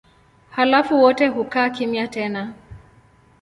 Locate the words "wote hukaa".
1.03-1.69